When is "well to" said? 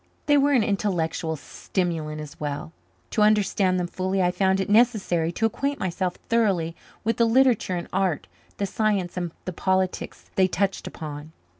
2.39-3.21